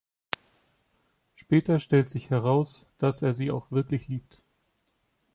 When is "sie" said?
3.35-3.51